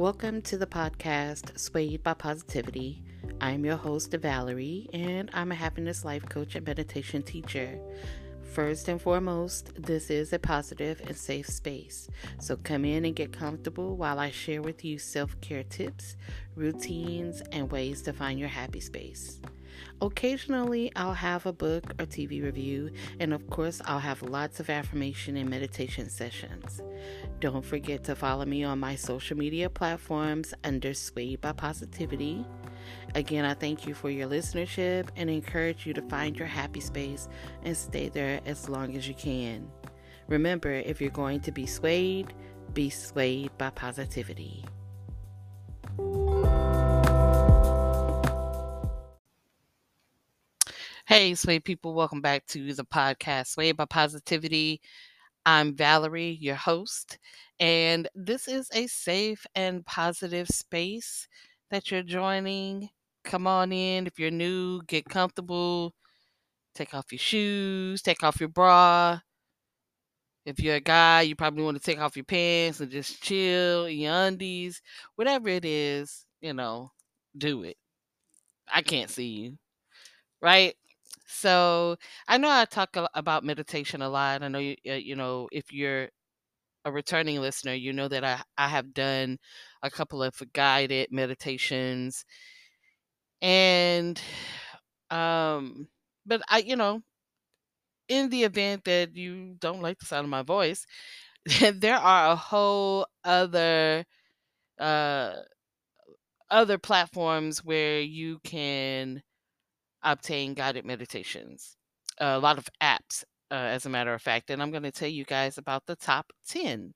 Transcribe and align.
Welcome 0.00 0.40
to 0.44 0.56
the 0.56 0.66
podcast 0.66 1.58
Swayed 1.58 2.02
by 2.02 2.14
Positivity. 2.14 3.02
I'm 3.38 3.66
your 3.66 3.76
host, 3.76 4.12
Valerie, 4.12 4.88
and 4.94 5.30
I'm 5.34 5.52
a 5.52 5.54
happiness 5.54 6.06
life 6.06 6.26
coach 6.26 6.54
and 6.54 6.66
meditation 6.66 7.22
teacher. 7.22 7.78
First 8.54 8.88
and 8.88 8.98
foremost, 8.98 9.72
this 9.76 10.08
is 10.08 10.32
a 10.32 10.38
positive 10.38 11.02
and 11.06 11.14
safe 11.14 11.48
space. 11.48 12.08
So 12.38 12.56
come 12.56 12.86
in 12.86 13.04
and 13.04 13.14
get 13.14 13.34
comfortable 13.34 13.94
while 13.94 14.18
I 14.18 14.30
share 14.30 14.62
with 14.62 14.86
you 14.86 14.98
self 14.98 15.38
care 15.42 15.64
tips, 15.64 16.16
routines, 16.54 17.42
and 17.52 17.70
ways 17.70 18.00
to 18.04 18.14
find 18.14 18.40
your 18.40 18.48
happy 18.48 18.80
space. 18.80 19.38
Occasionally, 20.00 20.90
I'll 20.96 21.14
have 21.14 21.46
a 21.46 21.52
book 21.52 21.90
or 21.98 22.06
TV 22.06 22.42
review, 22.42 22.90
and 23.18 23.32
of 23.32 23.48
course, 23.50 23.80
I'll 23.84 23.98
have 23.98 24.22
lots 24.22 24.60
of 24.60 24.70
affirmation 24.70 25.36
and 25.36 25.48
meditation 25.48 26.08
sessions. 26.08 26.80
Don't 27.40 27.64
forget 27.64 28.04
to 28.04 28.14
follow 28.14 28.44
me 28.44 28.64
on 28.64 28.78
my 28.78 28.94
social 28.94 29.36
media 29.36 29.68
platforms 29.68 30.54
under 30.64 30.94
Swayed 30.94 31.40
by 31.40 31.52
Positivity. 31.52 32.44
Again, 33.14 33.44
I 33.44 33.54
thank 33.54 33.86
you 33.86 33.94
for 33.94 34.10
your 34.10 34.28
listenership 34.28 35.08
and 35.16 35.28
encourage 35.28 35.86
you 35.86 35.92
to 35.94 36.02
find 36.02 36.36
your 36.36 36.48
happy 36.48 36.80
space 36.80 37.28
and 37.62 37.76
stay 37.76 38.08
there 38.08 38.40
as 38.46 38.68
long 38.68 38.96
as 38.96 39.06
you 39.06 39.14
can. 39.14 39.70
Remember, 40.28 40.70
if 40.70 41.00
you're 41.00 41.10
going 41.10 41.40
to 41.40 41.52
be 41.52 41.66
swayed, 41.66 42.32
be 42.72 42.88
swayed 42.88 43.50
by 43.58 43.70
positivity. 43.70 44.64
Hey, 51.10 51.34
Sway 51.34 51.58
people, 51.58 51.92
welcome 51.92 52.20
back 52.20 52.46
to 52.46 52.72
the 52.72 52.84
podcast 52.84 53.48
Sway 53.48 53.72
by 53.72 53.84
Positivity. 53.84 54.80
I'm 55.44 55.74
Valerie, 55.74 56.38
your 56.40 56.54
host, 56.54 57.18
and 57.58 58.06
this 58.14 58.46
is 58.46 58.68
a 58.72 58.86
safe 58.86 59.44
and 59.56 59.84
positive 59.84 60.46
space 60.46 61.26
that 61.72 61.90
you're 61.90 62.04
joining. 62.04 62.90
Come 63.24 63.48
on 63.48 63.72
in. 63.72 64.06
If 64.06 64.20
you're 64.20 64.30
new, 64.30 64.82
get 64.82 65.04
comfortable. 65.04 65.94
Take 66.76 66.94
off 66.94 67.10
your 67.10 67.18
shoes, 67.18 68.02
take 68.02 68.22
off 68.22 68.38
your 68.38 68.48
bra. 68.48 69.18
If 70.46 70.60
you're 70.60 70.76
a 70.76 70.80
guy, 70.80 71.22
you 71.22 71.34
probably 71.34 71.64
want 71.64 71.76
to 71.76 71.82
take 71.82 71.98
off 72.00 72.16
your 72.16 72.24
pants 72.24 72.78
and 72.78 72.88
just 72.88 73.20
chill 73.20 73.86
in 73.86 73.98
your 73.98 74.14
undies. 74.14 74.80
Whatever 75.16 75.48
it 75.48 75.64
is, 75.64 76.24
you 76.40 76.54
know, 76.54 76.92
do 77.36 77.64
it. 77.64 77.76
I 78.72 78.82
can't 78.82 79.10
see 79.10 79.26
you, 79.26 79.58
right? 80.40 80.76
So 81.32 81.96
I 82.28 82.38
know 82.38 82.50
I 82.50 82.64
talk 82.64 82.96
about 83.14 83.44
meditation 83.44 84.02
a 84.02 84.08
lot. 84.08 84.42
I 84.42 84.48
know 84.48 84.58
you, 84.58 84.76
uh, 84.88 84.92
you 84.94 85.14
know 85.16 85.48
if 85.52 85.72
you're 85.72 86.08
a 86.84 86.92
returning 86.92 87.40
listener, 87.40 87.74
you 87.74 87.92
know 87.92 88.08
that 88.08 88.24
I 88.24 88.42
I 88.58 88.68
have 88.68 88.94
done 88.94 89.38
a 89.82 89.90
couple 89.90 90.22
of 90.22 90.34
guided 90.54 91.12
meditations, 91.12 92.24
and 93.42 94.20
um, 95.10 95.88
but 96.26 96.42
I 96.48 96.58
you 96.60 96.76
know 96.76 97.02
in 98.08 98.28
the 98.30 98.44
event 98.44 98.84
that 98.84 99.14
you 99.16 99.54
don't 99.60 99.82
like 99.82 99.98
the 99.98 100.06
sound 100.06 100.24
of 100.24 100.30
my 100.30 100.42
voice, 100.42 100.86
there 101.74 101.96
are 101.96 102.32
a 102.32 102.36
whole 102.36 103.06
other 103.24 104.04
uh 104.80 105.34
other 106.50 106.78
platforms 106.78 107.64
where 107.64 108.00
you 108.00 108.38
can 108.40 109.22
obtain 110.02 110.54
guided 110.54 110.84
meditations. 110.84 111.76
A 112.18 112.38
lot 112.38 112.58
of 112.58 112.68
apps, 112.82 113.24
uh, 113.50 113.54
as 113.54 113.86
a 113.86 113.90
matter 113.90 114.14
of 114.14 114.22
fact. 114.22 114.50
And 114.50 114.62
I'm 114.62 114.70
going 114.70 114.82
to 114.82 114.92
tell 114.92 115.08
you 115.08 115.24
guys 115.24 115.58
about 115.58 115.86
the 115.86 115.96
top 115.96 116.32
10 116.48 116.94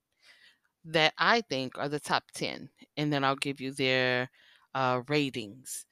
that 0.84 1.14
I 1.18 1.40
think 1.42 1.78
are 1.78 1.88
the 1.88 2.00
top 2.00 2.24
10. 2.34 2.68
And 2.96 3.12
then 3.12 3.24
I'll 3.24 3.36
give 3.36 3.60
you 3.60 3.72
their 3.72 4.28
uh, 4.74 5.02
ratings. 5.08 5.86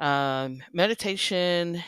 Um, 0.00 0.62
meditation, 0.72 1.82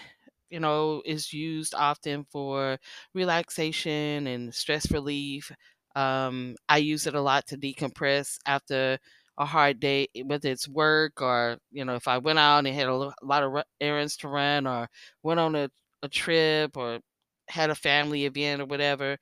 you 0.51 0.61
know, 0.61 1.03
is 1.05 1.33
used 1.33 1.75
often 1.75 2.25
for 2.31 2.79
relaxation 3.15 4.27
and 4.27 4.55
stress 4.55 4.91
relief. 4.91 5.53
Um, 5.97 6.57
I 6.69 6.79
use 6.79 7.07
it 7.07 7.15
a 7.15 7.21
lot 7.21 7.47
to 7.49 7.57
decompress 7.57 8.39
after 8.47 8.99
a 9.39 9.45
hard 9.47 9.81
day, 9.81 10.09
eh, 10.15 10.23
whether 10.25 10.49
it's 10.51 10.69
work 10.69 11.21
or 11.23 11.59
you 11.73 11.85
know 11.85 11.95
if 11.97 12.09
I 12.09 12.19
went 12.19 12.39
out 12.39 12.67
and 12.67 12.69
had 12.75 12.89
a 12.89 13.13
lot 13.23 13.43
of 13.43 13.63
errands 13.81 14.17
to 14.19 14.29
run 14.29 14.67
or 14.67 14.89
went 15.23 15.41
on 15.41 15.55
a, 15.57 15.71
a 16.03 16.09
trip 16.09 16.77
or 16.77 17.01
had 17.49 17.71
a 17.71 17.75
family 17.75 18.25
event 18.27 18.63
or 18.63 18.67
whatever. 18.67 19.19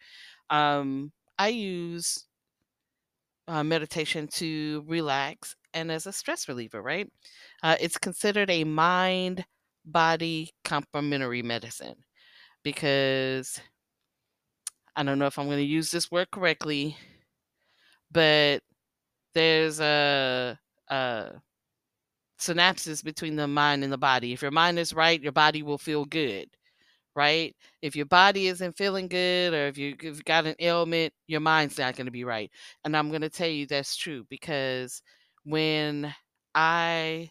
Um, 0.51 1.13
I 1.39 1.49
use 1.49 2.27
uh, 3.49 3.63
meditation 3.63 4.27
to 4.29 4.85
relax 4.87 5.55
and 5.75 5.91
as 5.91 6.07
a 6.07 6.13
stress 6.13 6.49
reliever, 6.49 6.83
right? 6.83 7.11
Uh, 7.63 7.77
it's 7.81 7.99
considered 7.99 8.51
a 8.51 8.65
mind 8.65 9.45
body 9.85 10.51
complementary 10.65 11.43
medicine 11.43 11.97
because 12.63 13.61
I 14.97 15.03
don't 15.05 15.19
know 15.19 15.27
if 15.27 15.39
I'm 15.39 15.47
going 15.47 15.59
to 15.59 15.65
use 15.65 15.91
this 15.91 16.11
word 16.11 16.31
correctly, 16.33 16.97
but 18.11 18.63
there's 19.35 19.81
a, 19.81 20.59
a 20.89 21.31
synapses 22.41 23.03
between 23.03 23.37
the 23.37 23.49
mind 23.49 23.85
and 23.85 23.93
the 23.93 23.99
body. 23.99 24.33
If 24.33 24.43
your 24.43 24.51
mind 24.51 24.79
is 24.79 24.93
right, 24.95 25.21
your 25.23 25.33
body 25.33 25.63
will 25.63 25.79
feel 25.79 26.05
good, 26.05 26.49
right? 27.17 27.55
If 27.83 27.97
your 27.97 28.07
body 28.07 28.49
isn't 28.49 28.77
feeling 28.77 29.09
good 29.09 29.55
or 29.55 29.67
if, 29.69 29.79
you, 29.79 29.97
you've 30.01 30.25
got 30.25 30.47
an 30.47 30.57
ailment, 30.61 31.13
your 31.27 31.41
mind's 31.41 31.79
not 31.79 31.97
going 31.97 32.07
to 32.07 32.13
be 32.13 32.25
right. 32.25 32.51
And 32.85 32.97
I'm 32.97 33.11
going 33.11 33.23
to 33.23 33.31
tell 33.31 33.49
you 33.49 33.67
that's 33.67 33.97
true 33.97 34.25
because 34.29 35.03
when 35.45 36.15
I 36.55 37.31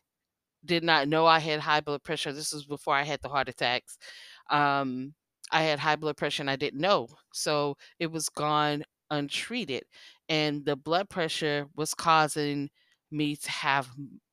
did 0.65 0.83
not 0.83 1.07
know 1.07 1.25
I 1.25 1.39
had 1.39 1.59
high 1.59 1.81
blood 1.81 2.03
pressure, 2.03 2.33
this 2.33 2.53
was 2.53 2.65
before 2.65 2.95
I 2.95 3.03
had 3.03 3.21
the 3.21 3.29
heart 3.29 3.49
attacks. 3.49 3.97
Um, 4.49 5.13
I 5.51 5.63
had 5.63 5.79
high 5.79 5.97
blood 5.97 6.17
pressure 6.17 6.43
and 6.43 6.49
I 6.49 6.55
didn't 6.55 6.81
know. 6.81 7.07
So 7.33 7.77
it 7.99 8.11
was 8.11 8.29
gone 8.29 8.83
untreated 9.11 9.83
and 10.29 10.65
the 10.65 10.75
blood 10.75 11.09
pressure 11.09 11.67
was 11.75 11.93
causing 11.93 12.69
me 13.11 13.35
to 13.35 13.51
have 13.51 13.89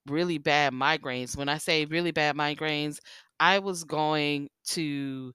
really 0.07 0.39
bad 0.39 0.73
migraines. 0.73 1.37
When 1.37 1.49
I 1.49 1.59
say 1.59 1.85
really 1.85 2.13
bad 2.13 2.37
migraines, 2.37 2.99
I 3.39 3.59
was 3.59 3.85
going 3.85 4.49
to 4.69 5.33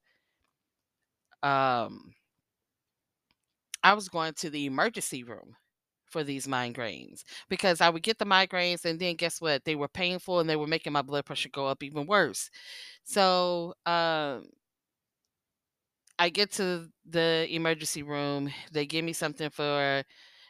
um 1.44 2.14
I 3.84 3.94
was 3.94 4.10
going 4.10 4.34
to 4.36 4.50
the 4.50 4.66
emergency 4.66 5.24
room 5.24 5.56
for 6.08 6.24
these 6.24 6.48
migraines 6.48 7.24
because 7.50 7.82
I 7.82 7.90
would 7.90 8.04
get 8.04 8.18
the 8.20 8.26
migraines 8.26 8.86
and 8.86 9.00
then 9.00 9.16
guess 9.16 9.42
what? 9.42 9.66
They 9.66 9.76
were 9.76 9.88
painful 9.88 10.40
and 10.40 10.50
they 10.50 10.56
were 10.56 10.68
making 10.68 10.94
my 10.94 11.02
blood 11.02 11.26
pressure 11.26 11.50
go 11.50 11.68
up 11.68 11.84
even 11.84 12.08
worse. 12.08 12.50
So, 13.06 13.76
um 13.86 14.48
I 16.18 16.30
get 16.30 16.52
to 16.54 16.88
the 17.06 17.48
emergency 17.50 18.04
room. 18.04 18.52
They 18.72 18.86
give 18.86 19.04
me 19.04 19.14
something 19.14 19.50
for 19.50 20.04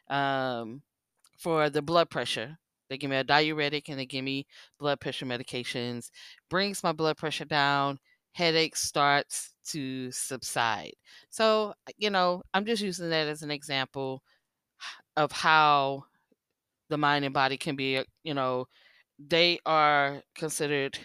um, 0.09 0.81
for 1.39 1.69
the 1.69 1.81
blood 1.81 2.09
pressure. 2.09 2.57
They 2.89 2.97
give 2.97 3.09
me 3.11 3.17
a 3.17 3.23
diuretic 3.23 3.89
and 3.89 3.99
they 3.99 4.05
give 4.05 4.23
me 4.23 4.47
blood 4.79 4.99
pressure 5.01 5.25
medications. 5.25 6.11
Brings 6.49 6.83
my 6.83 6.93
blood 6.93 7.17
pressure 7.17 7.45
down. 7.45 7.99
Headache 8.33 8.75
starts 8.75 9.55
to 9.71 10.11
subside. 10.11 10.93
So, 11.29 11.73
you 11.97 12.09
know, 12.11 12.43
I'm 12.53 12.65
just 12.65 12.83
using 12.83 13.09
that 13.09 13.27
as 13.27 13.43
an 13.43 13.51
example 13.51 14.23
of 15.17 15.31
how 15.31 16.05
the 16.89 16.97
mind 16.97 17.25
and 17.25 17.33
body 17.33 17.57
can 17.57 17.75
be, 17.75 17.97
uh, 17.97 18.03
you 18.23 18.33
know, 18.33 18.67
they 19.19 19.59
are 19.65 20.21
considered 20.35 20.97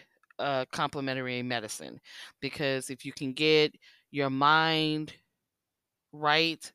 complementary 0.72 1.42
medicine 1.42 2.00
because 2.41 2.91
if 2.91 3.04
you 3.04 3.12
can 3.12 3.32
get 3.32 3.75
your 4.10 4.31
mind 4.31 5.15
right 6.12 6.72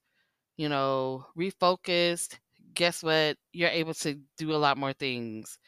you 0.58 0.70
know, 0.70 1.26
refocused, 1.38 2.38
guess 2.76 3.04
what? 3.04 3.38
You're 3.54 3.70
able 3.70 3.96
to 3.96 4.20
do 4.38 4.54
a 4.54 4.58
lot 4.58 4.78
more 4.78 4.94
things. 4.94 5.60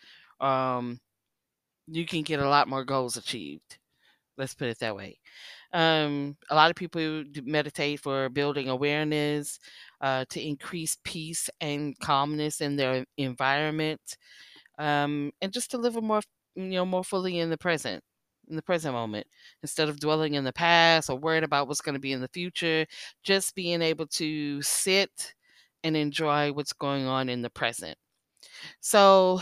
Um, 0.42 1.00
you 1.88 2.06
can 2.06 2.24
get 2.24 2.40
a 2.40 2.50
lot 2.50 2.68
more 2.68 2.86
goals 2.86 3.18
achieved. 3.18 3.78
Let's 4.38 4.56
put 4.56 4.70
it 4.70 4.80
that 4.80 4.96
way. 4.96 5.20
Um, 5.74 6.38
a 6.50 6.56
lot 6.56 6.72
of 6.72 6.78
people 6.78 7.24
meditate 7.44 8.02
for 8.02 8.30
building 8.30 8.70
awareness, 8.70 9.60
uh, 10.02 10.26
to 10.32 10.42
increase 10.42 10.98
peace 11.04 11.50
and 11.62 11.98
calmness 12.00 12.62
in 12.62 12.78
their 12.78 13.06
environment, 13.18 14.02
um, 14.80 15.32
and 15.42 15.54
just 15.54 15.72
to 15.72 15.78
live 15.78 15.98
a 15.98 16.02
more, 16.02 16.22
you 16.56 16.66
know, 16.72 16.86
more 16.86 17.04
fully 17.04 17.40
in 17.40 17.50
the 17.50 17.58
present 17.58 18.04
in 18.50 18.56
the 18.56 18.62
present 18.62 18.94
moment 18.94 19.28
instead 19.62 19.90
of 19.90 20.00
dwelling 20.00 20.36
in 20.36 20.44
the 20.44 20.54
past 20.54 21.10
or 21.10 21.18
worried 21.18 21.44
about 21.44 21.68
what's 21.68 21.82
going 21.82 21.96
to 21.96 22.00
be 22.00 22.14
in 22.14 22.22
the 22.22 22.28
future 22.30 22.86
just 23.24 23.56
being 23.56 23.82
able 23.82 24.08
to 24.08 24.62
sit 24.62 25.34
and 25.84 25.96
enjoy 25.96 26.52
what's 26.52 26.74
going 26.74 27.06
on 27.06 27.30
in 27.30 27.42
the 27.42 27.50
present. 27.50 27.98
So 28.82 29.42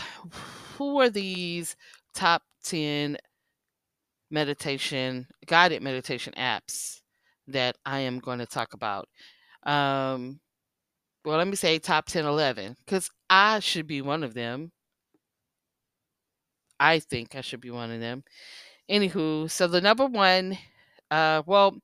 who 0.76 1.00
are 1.00 1.10
these 1.10 1.76
top 2.14 2.42
10 2.64 3.16
meditation 4.30 5.26
guided 5.46 5.82
meditation 5.82 6.32
apps 6.36 7.00
that 7.46 7.76
i 7.86 8.00
am 8.00 8.18
going 8.18 8.38
to 8.38 8.46
talk 8.46 8.74
about? 8.74 9.08
Um 9.64 10.40
well 11.24 11.38
let 11.38 11.48
me 11.48 11.56
say 11.56 11.78
top 11.78 12.06
10 12.06 12.24
11 12.26 12.76
because 12.84 13.10
i 13.30 13.60
should 13.60 13.86
be 13.86 14.02
one 14.02 14.22
of 14.24 14.34
them. 14.34 14.72
I 16.78 16.98
think 17.00 17.34
I 17.34 17.40
should 17.40 17.60
be 17.60 17.70
one 17.70 17.90
of 17.90 18.00
them. 18.00 18.24
Anywho, 18.90 19.50
so 19.50 19.66
the 19.66 19.80
number 19.80 20.06
one, 20.06 20.56
uh, 21.10 21.42
well, 21.46 21.76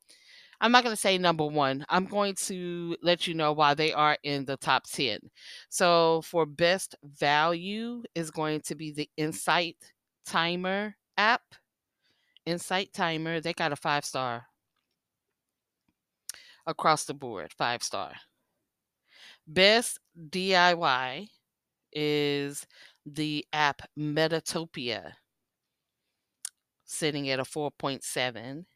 I'm 0.60 0.70
not 0.70 0.84
going 0.84 0.94
to 0.94 1.00
say 1.00 1.18
number 1.18 1.44
one. 1.44 1.84
I'm 1.88 2.04
going 2.04 2.36
to 2.46 2.96
let 3.02 3.26
you 3.26 3.34
know 3.34 3.52
why 3.52 3.74
they 3.74 3.92
are 3.92 4.16
in 4.22 4.44
the 4.44 4.56
top 4.56 4.84
10. 4.84 5.18
So 5.68 6.22
for 6.22 6.46
best 6.46 6.94
value 7.02 8.04
is 8.14 8.30
going 8.30 8.60
to 8.66 8.76
be 8.76 8.92
the 8.92 9.10
Insight 9.16 9.76
Timer 10.24 10.94
app. 11.16 11.42
Insight 12.46 12.92
Timer, 12.92 13.40
they 13.40 13.52
got 13.52 13.72
a 13.72 13.76
five 13.76 14.04
star 14.04 14.46
across 16.66 17.04
the 17.04 17.14
board, 17.14 17.52
five 17.58 17.82
star. 17.82 18.12
Best 19.46 19.98
DIY 20.30 21.28
is 21.92 22.66
the 23.04 23.44
app 23.52 23.82
Meditopia, 23.98 25.12
sitting 26.92 27.28
at 27.30 27.40
a 27.40 27.44
4.7. 27.44 28.66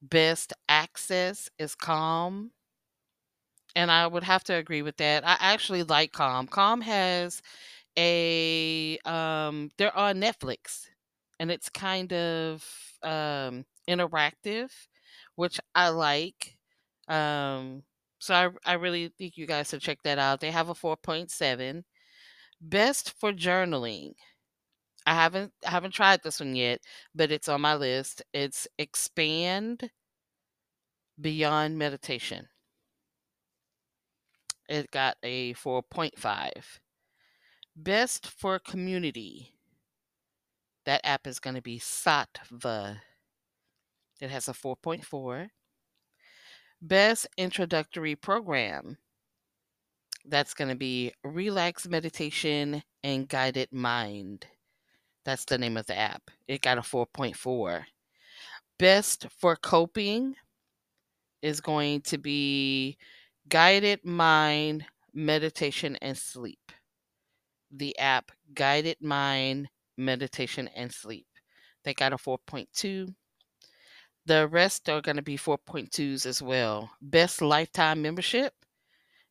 Best 0.00 0.54
access 0.70 1.50
is 1.58 1.74
Calm. 1.74 2.52
And 3.74 3.90
I 3.90 4.06
would 4.06 4.22
have 4.24 4.42
to 4.44 4.54
agree 4.54 4.82
with 4.82 4.96
that. 4.98 5.26
I 5.26 5.36
actually 5.40 5.82
like 5.82 6.12
Calm. 6.12 6.46
Calm 6.46 6.80
has 6.80 7.42
a 7.98 8.98
um 9.06 9.70
they're 9.78 9.96
on 9.96 10.16
Netflix 10.20 10.86
and 11.40 11.50
it's 11.50 11.68
kind 11.70 12.12
of 12.14 12.64
um 13.02 13.66
interactive, 13.88 14.70
which 15.36 15.60
I 15.74 15.90
like. 15.90 16.56
Um 17.08 17.84
so 18.20 18.34
I 18.34 18.72
I 18.72 18.74
really 18.74 19.08
think 19.18 19.36
you 19.38 19.46
guys 19.46 19.70
should 19.70 19.82
check 19.82 20.02
that 20.04 20.18
out. 20.18 20.40
They 20.40 20.50
have 20.52 20.68
a 20.70 20.74
4.7. 20.76 21.84
Best 22.60 23.12
for 23.20 23.32
journaling. 23.32 24.14
I 25.06 25.14
haven't 25.14 25.52
I 25.64 25.70
haven't 25.70 25.92
tried 25.92 26.22
this 26.22 26.40
one 26.40 26.56
yet, 26.56 26.80
but 27.14 27.30
it's 27.30 27.48
on 27.48 27.60
my 27.60 27.76
list. 27.76 28.22
It's 28.34 28.66
Expand 28.78 29.90
Beyond 31.20 31.78
Meditation. 31.78 32.48
It 34.68 34.90
got 34.90 35.16
a 35.22 35.54
4.5. 35.54 36.50
Best 37.76 38.26
for 38.26 38.58
community. 38.58 39.52
That 40.86 41.02
app 41.04 41.26
is 41.28 41.38
going 41.38 41.54
to 41.54 41.62
be 41.62 41.78
Sattva. 41.78 42.96
It 44.20 44.30
has 44.30 44.48
a 44.48 44.52
4.4. 44.52 45.48
Best 46.82 47.28
introductory 47.36 48.16
program. 48.16 48.98
That's 50.24 50.54
going 50.54 50.70
to 50.70 50.76
be 50.76 51.12
Relax 51.22 51.86
Meditation 51.86 52.82
and 53.04 53.28
Guided 53.28 53.72
Mind. 53.72 54.46
That's 55.26 55.44
the 55.44 55.58
name 55.58 55.76
of 55.76 55.86
the 55.86 55.98
app. 55.98 56.30
It 56.46 56.62
got 56.62 56.78
a 56.78 56.82
4.4. 56.82 57.82
Best 58.78 59.26
for 59.36 59.56
coping 59.56 60.36
is 61.42 61.60
going 61.60 62.02
to 62.02 62.16
be 62.16 62.96
Guided 63.48 64.04
Mind, 64.04 64.84
Meditation, 65.12 65.96
and 66.00 66.16
Sleep. 66.16 66.70
The 67.72 67.98
app 67.98 68.30
Guided 68.54 68.98
Mind, 69.02 69.68
Meditation, 69.96 70.70
and 70.76 70.92
Sleep. 70.92 71.26
They 71.82 71.92
got 71.92 72.12
a 72.12 72.16
4.2. 72.16 73.12
The 74.26 74.46
rest 74.46 74.88
are 74.88 75.00
going 75.00 75.16
to 75.16 75.22
be 75.22 75.36
4.2s 75.36 76.24
as 76.24 76.40
well. 76.40 76.92
Best 77.02 77.42
lifetime 77.42 78.00
membership 78.00 78.54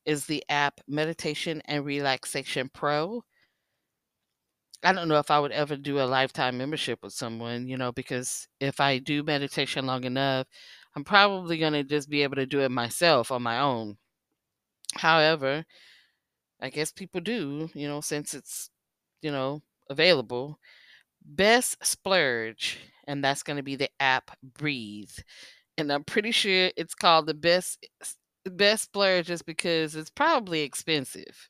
is 0.06 0.26
the 0.26 0.44
app 0.50 0.82
Meditation 0.90 1.62
and 1.64 1.86
Relaxation 1.86 2.70
Pro. 2.74 3.24
I 4.84 4.94
don't 4.94 5.08
know 5.08 5.20
if 5.20 5.32
I 5.32 5.40
would 5.40 5.52
ever 5.52 5.76
do 5.76 6.00
a 6.00 6.04
lifetime 6.06 6.58
membership 6.58 7.00
with 7.04 7.14
someone, 7.14 7.68
you 7.68 7.78
know, 7.78 7.92
because 7.92 8.48
if 8.60 8.80
I 8.80 9.00
do 9.00 9.24
meditation 9.24 9.86
long 9.86 10.04
enough, 10.04 10.48
I'm 10.96 11.04
probably 11.04 11.58
going 11.58 11.74
to 11.74 11.84
just 11.84 12.10
be 12.10 12.24
able 12.24 12.36
to 12.36 12.46
do 12.46 12.62
it 12.62 12.72
myself 12.72 13.32
on 13.32 13.42
my 13.44 13.60
own. 13.60 13.98
However, 14.96 15.66
I 16.62 16.70
guess 16.70 16.92
people 16.92 17.22
do, 17.22 17.70
you 17.74 17.88
know, 17.88 18.02
since 18.02 18.34
it's, 18.34 18.70
you 19.22 19.32
know, 19.32 19.62
available. 19.90 20.60
Best 21.26 21.84
splurge, 21.86 22.80
and 23.08 23.24
that's 23.24 23.44
going 23.44 23.58
to 23.58 23.64
be 23.64 23.76
the 23.76 23.90
app 24.00 24.32
Breethe. 24.44 25.12
And 25.78 25.92
I'm 25.92 26.04
pretty 26.06 26.32
sure 26.32 26.72
it's 26.78 26.96
called 26.96 27.28
the 27.28 27.34
best 27.34 27.86
best 28.46 28.86
splurge 28.86 29.28
just 29.28 29.46
because 29.46 29.96
it's 29.96 30.10
probably 30.12 30.62
expensive. 30.62 31.50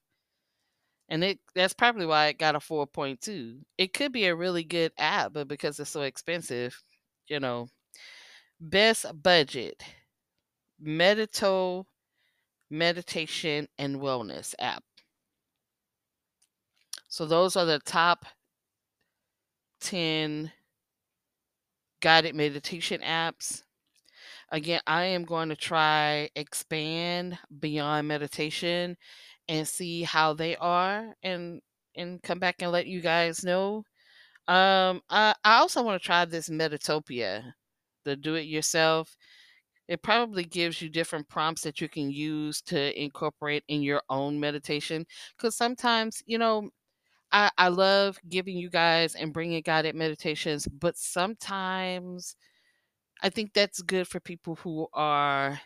And 1.09 1.23
it 1.23 1.39
that's 1.53 1.73
probably 1.73 2.05
why 2.05 2.27
it 2.27 2.39
got 2.39 2.55
a 2.55 2.59
4.2. 2.59 3.59
It 3.77 3.93
could 3.93 4.11
be 4.11 4.25
a 4.25 4.35
really 4.35 4.63
good 4.63 4.91
app, 4.97 5.33
but 5.33 5.47
because 5.47 5.79
it's 5.79 5.89
so 5.91 6.01
expensive, 6.01 6.81
you 7.27 7.39
know. 7.39 7.67
Best 8.59 9.05
budget. 9.21 9.83
Medito 10.83 11.85
meditation 12.69 13.67
and 13.77 13.97
wellness 13.97 14.55
app. 14.59 14.83
So 17.07 17.25
those 17.25 17.55
are 17.55 17.65
the 17.65 17.79
top 17.79 18.25
10 19.81 20.51
guided 22.01 22.35
meditation 22.35 23.01
apps. 23.01 23.63
Again, 24.49 24.81
I 24.85 25.05
am 25.05 25.23
going 25.23 25.49
to 25.49 25.55
try 25.55 26.29
expand 26.35 27.37
beyond 27.59 28.07
meditation 28.07 28.97
and 29.49 29.67
see 29.67 30.03
how 30.03 30.33
they 30.33 30.55
are 30.57 31.15
and 31.23 31.61
and 31.95 32.21
come 32.23 32.39
back 32.39 32.57
and 32.61 32.71
let 32.71 32.87
you 32.87 33.01
guys 33.01 33.43
know. 33.43 33.83
Um 34.47 35.01
I, 35.09 35.35
I 35.43 35.57
also 35.59 35.83
want 35.83 36.01
to 36.01 36.05
try 36.05 36.25
this 36.25 36.49
Meditopia, 36.49 37.53
the 38.05 38.15
do 38.15 38.35
it 38.35 38.43
yourself. 38.47 39.15
It 39.87 40.01
probably 40.03 40.45
gives 40.45 40.81
you 40.81 40.89
different 40.89 41.29
prompts 41.29 41.63
that 41.63 41.81
you 41.81 41.89
can 41.89 42.11
use 42.11 42.61
to 42.63 43.01
incorporate 43.01 43.63
in 43.67 43.81
your 43.83 44.01
own 44.09 44.39
meditation 44.39 45.05
cuz 45.37 45.55
sometimes, 45.55 46.23
you 46.27 46.37
know, 46.39 46.69
I, 47.31 47.51
I 47.57 47.67
love 47.69 48.19
giving 48.29 48.57
you 48.57 48.69
guys 48.69 49.15
and 49.15 49.33
bringing 49.33 49.61
guided 49.61 49.95
meditations, 49.95 50.67
but 50.67 50.97
sometimes 50.97 52.35
I 53.21 53.29
think 53.29 53.53
that's 53.53 53.81
good 53.81 54.07
for 54.07 54.19
people 54.19 54.55
who 54.57 54.87
are, 54.93 55.59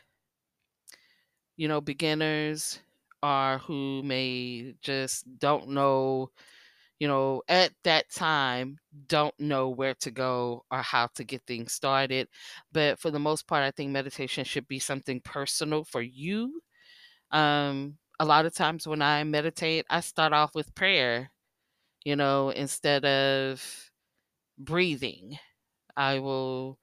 you 1.58 1.68
know, 1.68 1.82
beginners 1.82 2.80
or 3.24 3.60
who 3.60 4.04
may 4.04 4.76
just 4.82 5.26
don't 5.40 5.70
know, 5.70 6.32
you 7.00 7.08
know, 7.08 7.44
at 7.50 7.72
that 7.84 8.10
time, 8.12 8.78
don't 9.08 9.34
know 9.40 9.70
where 9.70 9.96
to 9.96 10.12
go 10.12 10.64
or 10.72 10.82
how 10.82 11.08
to 11.16 11.24
get 11.24 11.42
things 11.48 11.74
started. 11.74 12.28
But 12.72 13.00
for 13.00 13.12
the 13.12 13.20
most 13.20 13.48
part, 13.48 13.64
I 13.64 13.72
think 13.72 13.92
meditation 13.92 14.44
should 14.46 14.68
be 14.68 14.80
something 14.80 15.22
personal 15.22 15.84
for 15.86 16.02
you. 16.02 16.62
Um, 17.32 17.98
a 18.20 18.26
lot 18.26 18.46
of 18.46 18.54
times 18.56 18.88
when 18.88 19.02
I 19.02 19.24
meditate, 19.24 19.86
I 19.90 20.02
start 20.02 20.34
off 20.34 20.56
with 20.56 20.76
prayer 20.76 21.32
you 22.06 22.16
know, 22.16 22.50
instead 22.50 23.06
of 23.06 23.92
breathing. 24.58 25.38
I 25.98 26.20
will 26.20 26.80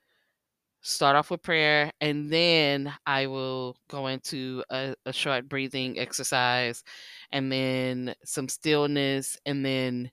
start 0.86 1.16
off 1.16 1.30
with 1.32 1.42
prayer 1.42 1.90
and 2.00 2.30
then 2.30 2.92
I 3.06 3.26
will 3.26 3.76
go 3.90 4.06
into 4.06 4.62
a, 4.70 4.94
a, 5.04 5.12
short 5.12 5.48
breathing 5.48 5.98
exercise 5.98 6.84
and 7.32 7.50
then 7.50 8.14
some 8.24 8.48
stillness 8.48 9.36
and 9.44 9.66
then 9.66 10.12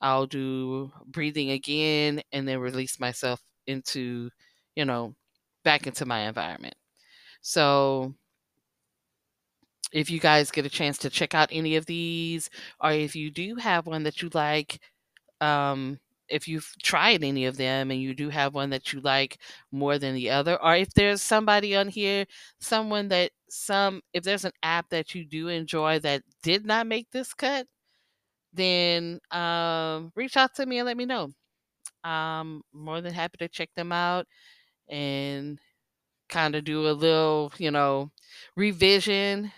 I'll 0.00 0.26
do 0.26 0.92
breathing 1.06 1.50
again 1.50 2.22
and 2.30 2.46
then 2.46 2.60
release 2.60 3.00
myself 3.00 3.42
into, 3.66 4.30
you 4.76 4.84
know, 4.84 5.16
back 5.64 5.88
into 5.88 6.06
my 6.06 6.28
environment. 6.28 6.76
So 7.40 8.14
if 9.92 10.08
you 10.08 10.20
guys 10.20 10.52
get 10.52 10.66
a 10.66 10.70
chance 10.70 10.98
to 10.98 11.10
check 11.10 11.34
out 11.34 11.48
any 11.50 11.74
of 11.74 11.86
these, 11.86 12.48
or 12.80 12.92
if 12.92 13.16
you 13.16 13.32
do 13.32 13.56
have 13.56 13.88
one 13.88 14.04
that 14.04 14.22
you 14.22 14.30
like, 14.32 14.78
um, 15.40 15.98
if 16.28 16.48
you've 16.48 16.72
tried 16.82 17.22
any 17.24 17.46
of 17.46 17.56
them 17.56 17.90
and 17.90 18.00
you 18.00 18.14
do 18.14 18.28
have 18.30 18.54
one 18.54 18.70
that 18.70 18.92
you 18.92 19.00
like 19.00 19.38
more 19.72 19.98
than 19.98 20.14
the 20.14 20.30
other, 20.30 20.60
or 20.62 20.76
if 20.76 20.92
there's 20.94 21.22
somebody 21.22 21.76
on 21.76 21.88
here, 21.88 22.26
someone 22.60 23.08
that 23.08 23.32
some, 23.48 24.02
if 24.12 24.24
there's 24.24 24.44
an 24.44 24.52
app 24.62 24.88
that 24.90 25.14
you 25.14 25.24
do 25.24 25.48
enjoy 25.48 25.98
that 26.00 26.22
did 26.42 26.66
not 26.66 26.86
make 26.86 27.10
this 27.10 27.34
cut, 27.34 27.66
then 28.52 29.20
um, 29.30 30.12
reach 30.16 30.36
out 30.36 30.54
to 30.56 30.66
me 30.66 30.78
and 30.78 30.86
let 30.86 30.96
me 30.96 31.04
know. 31.04 31.30
I'm 32.04 32.62
more 32.72 33.00
than 33.00 33.14
happy 33.14 33.38
to 33.38 33.48
check 33.48 33.70
them 33.76 33.92
out 33.92 34.26
and 34.88 35.58
kind 36.28 36.54
of 36.56 36.64
do 36.64 36.88
a 36.88 36.92
little, 36.92 37.52
you 37.58 37.70
know, 37.70 38.10
revision 38.56 39.52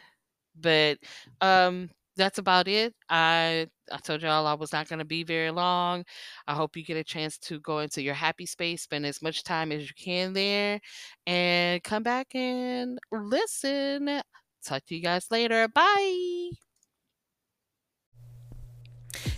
but 0.60 0.98
um, 1.40 1.90
that's 2.16 2.38
about 2.38 2.68
it. 2.68 2.94
I 3.10 3.68
I 3.92 3.98
told 3.98 4.22
y'all 4.22 4.46
I 4.46 4.54
was 4.54 4.72
not 4.72 4.88
going 4.88 4.98
to 4.98 5.04
be 5.04 5.24
very 5.24 5.50
long. 5.50 6.04
I 6.46 6.54
hope 6.54 6.76
you 6.76 6.84
get 6.84 6.96
a 6.96 7.04
chance 7.04 7.38
to 7.38 7.60
go 7.60 7.78
into 7.80 8.02
your 8.02 8.14
happy 8.14 8.46
space, 8.46 8.82
spend 8.82 9.06
as 9.06 9.22
much 9.22 9.44
time 9.44 9.72
as 9.72 9.82
you 9.82 9.94
can 9.96 10.32
there, 10.32 10.80
and 11.26 11.82
come 11.82 12.02
back 12.02 12.34
and 12.34 12.98
listen. 13.12 14.22
Talk 14.64 14.84
to 14.86 14.94
you 14.94 15.02
guys 15.02 15.30
later. 15.30 15.68
Bye. 15.68 16.67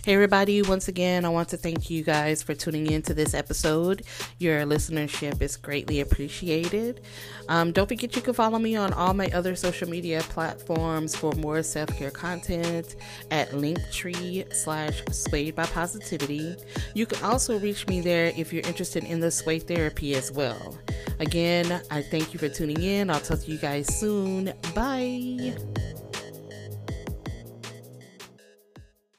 Hey, 0.03 0.13
everybody, 0.13 0.61
once 0.61 0.87
again, 0.87 1.25
I 1.25 1.29
want 1.29 1.49
to 1.49 1.57
thank 1.57 1.89
you 1.89 2.03
guys 2.03 2.43
for 2.43 2.53
tuning 2.53 2.87
in 2.87 3.01
to 3.03 3.13
this 3.13 3.33
episode. 3.33 4.03
Your 4.37 4.61
listenership 4.61 5.41
is 5.41 5.55
greatly 5.57 6.01
appreciated. 6.01 7.01
Um, 7.47 7.71
don't 7.71 7.87
forget 7.87 8.15
you 8.15 8.21
can 8.21 8.33
follow 8.33 8.59
me 8.59 8.75
on 8.75 8.93
all 8.93 9.13
my 9.13 9.27
other 9.27 9.55
social 9.55 9.89
media 9.89 10.21
platforms 10.21 11.15
for 11.15 11.31
more 11.33 11.63
self 11.63 11.89
care 11.97 12.11
content 12.11 12.95
at 13.31 13.51
linktree 13.51 14.53
slash 14.53 15.01
swayed 15.11 15.55
by 15.55 15.65
positivity. 15.67 16.55
You 16.93 17.05
can 17.05 17.23
also 17.23 17.59
reach 17.59 17.87
me 17.87 18.01
there 18.01 18.33
if 18.35 18.51
you're 18.51 18.67
interested 18.67 19.03
in 19.03 19.19
the 19.19 19.31
sway 19.31 19.59
therapy 19.59 20.15
as 20.15 20.31
well. 20.31 20.77
Again, 21.19 21.81
I 21.89 22.01
thank 22.01 22.33
you 22.33 22.39
for 22.39 22.49
tuning 22.49 22.81
in. 22.81 23.09
I'll 23.09 23.19
talk 23.19 23.39
to 23.39 23.51
you 23.51 23.57
guys 23.57 23.87
soon. 23.99 24.53
Bye. 24.75 25.55